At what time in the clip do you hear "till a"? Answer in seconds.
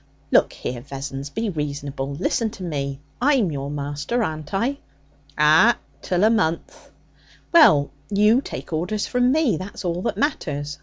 6.01-6.29